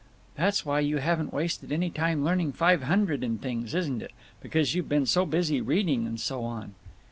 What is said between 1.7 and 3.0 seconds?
any time learning Five